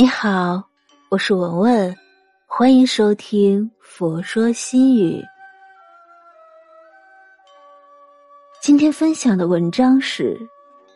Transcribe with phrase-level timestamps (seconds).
[0.00, 0.62] 你好，
[1.08, 1.96] 我是文文，
[2.46, 5.16] 欢迎收听《佛说心语》。
[8.62, 10.38] 今天分享的文章是：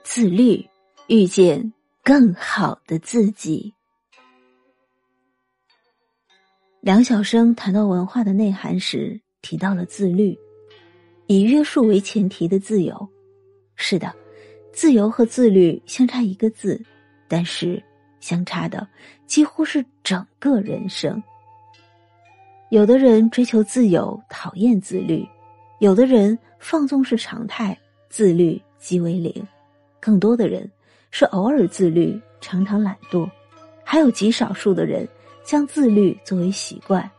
[0.05, 0.65] 自律，
[1.09, 1.73] 遇见
[2.05, 3.75] 更好的自己。
[6.81, 10.39] 梁晓声谈到文化的内涵时，提到了自律，
[11.27, 13.09] 以约束为前提的自由。
[13.75, 14.15] 是的，
[14.73, 16.81] 自由和自律相差一个字，
[17.27, 17.83] 但是。
[18.23, 18.87] 相差的
[19.27, 21.23] 几乎是整个人生。
[22.71, 25.29] 有的人追求自由，讨厌自律；
[25.81, 27.77] 有的人放纵是常态，
[28.09, 29.45] 自律即为零；
[30.01, 30.71] 更多的人
[31.11, 33.29] 是偶尔自律，常常懒惰；
[33.85, 35.07] 还有极少数的人
[35.45, 37.11] 将自律作为习惯，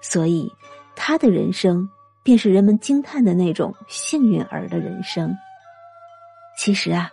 [0.00, 0.48] 所以
[0.94, 1.88] 他的人生
[2.22, 5.34] 便是人们惊叹的那种幸运儿的人生。
[6.56, 7.10] 其实啊，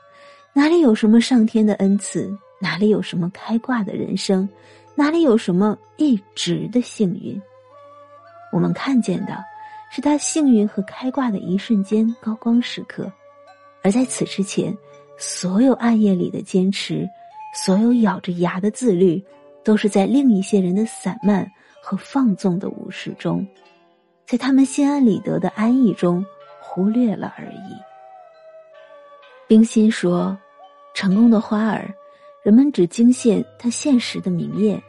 [0.53, 2.37] 哪里有什么上天的恩赐？
[2.59, 4.47] 哪里有什么开挂的人生，
[4.95, 7.41] 哪里有什么一直的幸运？
[8.51, 9.43] 我们看见的
[9.91, 13.11] 是他幸运和开挂的一瞬间高光时刻，
[13.81, 14.75] 而在此之前，
[15.17, 17.07] 所有暗夜里的坚持，
[17.53, 19.23] 所有咬着牙的自律，
[19.63, 21.49] 都是在另一些人的散漫
[21.81, 23.47] 和放纵的无视中，
[24.25, 26.25] 在他们心安理得的安逸中
[26.59, 27.73] 忽略了而已。
[29.47, 30.37] 冰心说
[30.93, 31.91] ：“成功的花儿。”
[32.43, 34.81] 人们只惊现它现实的明艳，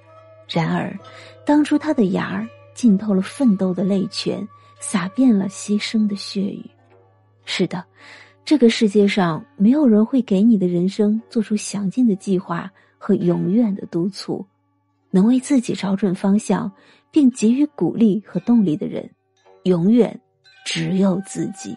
[0.49, 0.97] 然而，
[1.45, 4.47] 当初它的芽儿浸透了奋斗的泪泉，
[4.79, 6.65] 洒遍了牺牲的血雨。
[7.45, 7.85] 是的，
[8.45, 14.47] 这个世界上没有人会给你的人生做出详尽的计划和永远的督促，
[15.11, 16.71] 能为自己找准方向
[17.11, 19.11] 并给予鼓励和动力的人，
[19.65, 20.19] 永远
[20.65, 21.77] 只有自己。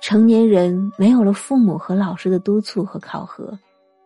[0.00, 3.56] 成年人没有了父母和老师的督促和考核。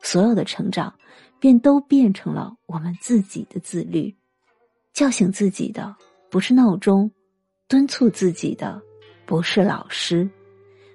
[0.02, 0.92] 所有的成长，
[1.38, 4.14] 便都变成了我们自己的自律。
[4.92, 5.94] 叫醒自己的
[6.30, 7.10] 不是闹钟，
[7.68, 8.80] 敦促自己的
[9.26, 10.28] 不是老师。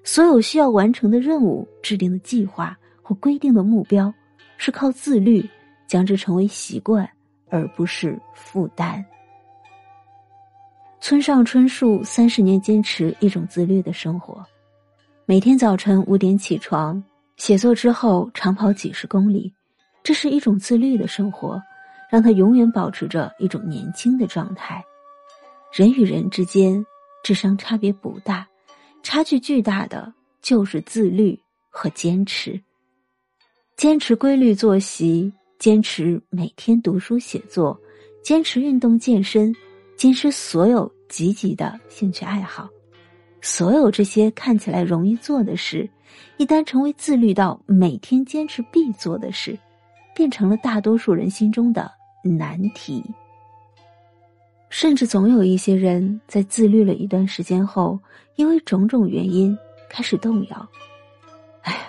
[0.03, 4.11] 所有需要完成的任务、制定的计划或规定的目标，
[4.57, 5.47] 是靠自律
[5.87, 7.07] 将之成为习惯，
[7.49, 9.05] 而不是负担。
[10.99, 14.43] 村上春树三十年坚持一种自律的生活，
[15.25, 17.03] 每天早晨五点起床。
[17.41, 19.51] 写作之后长跑几十公里，
[20.03, 21.59] 这是一种自律的生活，
[22.07, 24.85] 让他永远保持着一种年轻的状态。
[25.73, 26.85] 人与人之间
[27.23, 28.47] 智商差别不大，
[29.01, 31.35] 差距巨大的就是自律
[31.71, 32.61] 和坚持。
[33.75, 37.75] 坚持规律作息，坚持每天读书写作，
[38.21, 39.51] 坚持运动健身，
[39.97, 42.69] 坚持所有积极的兴趣爱好。
[43.41, 45.89] 所有这些看起来容易做的事，
[46.37, 49.57] 一旦成为自律到每天坚持必做的事，
[50.15, 51.91] 变成了大多数人心中的
[52.23, 53.03] 难题。
[54.69, 57.99] 甚至总有一些人在自律了一段时间后，
[58.35, 59.57] 因为种种原因
[59.89, 60.69] 开始动摇。
[61.63, 61.79] 哎呀，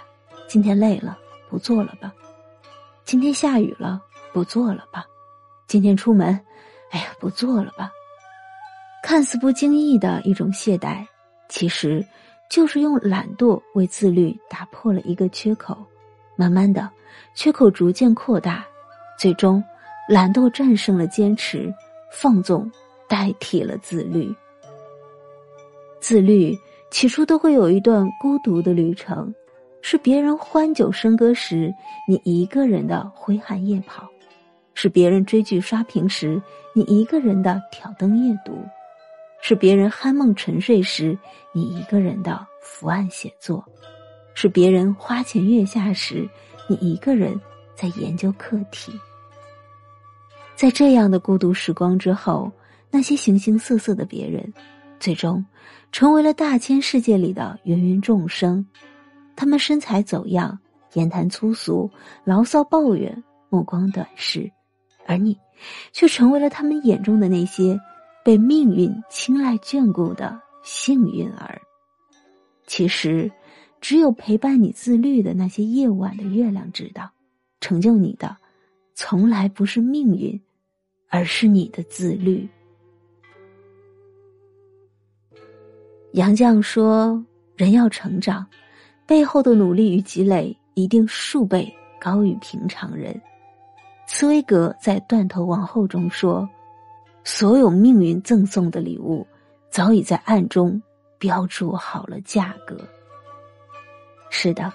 [0.49, 1.17] 今天累了，
[1.49, 2.11] 不做了吧；
[3.05, 5.03] 今天下雨了，不做了吧；
[5.69, 6.29] 今天出门，
[6.91, 7.91] 哎呀，不做了吧。
[9.03, 11.07] 看似不经意的一种懈怠。
[11.49, 12.05] 其实，
[12.53, 15.75] 就是用懒惰为自律打破了一个缺口，
[16.37, 16.87] 慢慢的，
[17.35, 18.63] 缺口逐渐扩大，
[19.19, 19.65] 最终，
[20.07, 21.73] 懒惰战胜了坚持，
[22.13, 22.71] 放纵
[23.09, 24.31] 代替了自律。
[25.99, 26.55] 自律
[26.91, 29.35] 起初都会有一段孤独的旅程，
[29.81, 31.73] 是别人欢酒笙歌时，
[32.07, 34.05] 你一个人的挥汗夜跑；
[34.75, 36.39] 是别人追剧刷屏时，
[36.75, 38.63] 你一个人的挑灯夜读。
[39.45, 41.19] 是别人酣梦沉睡时，
[41.53, 43.61] 你一个人的伏案写作；
[44.35, 46.29] 是别人花前月下时，
[46.69, 47.39] 你一个人
[47.75, 48.93] 在研究课题。
[50.55, 52.51] 在这样的孤独时光之后，
[52.89, 54.51] 那些形形色色的别人，
[55.01, 55.45] 最终
[55.91, 58.65] 成为了大千世界里的芸芸众生。
[59.35, 60.57] 他们身材走样，
[60.93, 61.91] 言谈粗俗，
[62.23, 64.49] 牢骚抱怨，目光短视，
[65.05, 65.37] 而你，
[65.93, 67.77] 却成为了他们眼中的那些。
[68.25, 71.61] 被命运青睐眷顾的幸运儿，
[72.69, 73.31] 其实，
[73.81, 77.11] 只有陪伴你自律的那些夜晚的月亮知道，
[77.61, 78.37] 成就你的，
[78.95, 80.41] 从来不是命运，
[81.09, 82.49] 而是你的自律。
[86.13, 87.25] 杨绛说
[87.57, 88.47] ：“人要成长，
[89.05, 93.21] 背后的努力与积累一定数倍高于平常人。”
[94.07, 96.49] 茨威格在《断头王后》中说。
[97.25, 99.27] 所有命运赠送的礼物，
[99.71, 100.81] 早已在暗中
[101.19, 102.77] 标注好了价格。
[104.31, 104.73] 是的，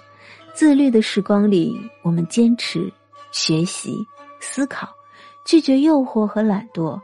[0.54, 2.90] 自律的时光里，我们坚持，
[3.32, 3.96] 学习、
[4.40, 4.88] 思考，
[5.44, 6.98] 拒绝诱惑和懒惰，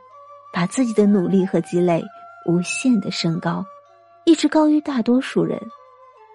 [0.52, 2.02] 把自己的努力和积累
[2.46, 3.64] 无限的升高，
[4.24, 5.60] 一直高于大多数人。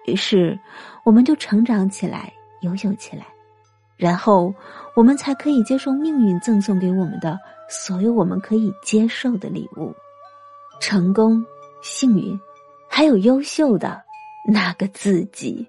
[0.06, 0.58] 于是，
[1.04, 3.26] 我们就成长起来，优秀起来，
[4.00, 4.52] 然后
[4.94, 7.38] 我们才可以接受命运赠送给我们的
[7.68, 9.94] 所有我们可以接受的礼物：
[10.80, 11.44] 成功、
[11.82, 12.40] 幸运，
[12.88, 14.02] 还有优秀的
[14.50, 15.68] 那个自己。